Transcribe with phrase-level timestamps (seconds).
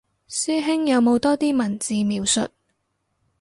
[0.27, 2.49] 師兄有冇多啲文字描述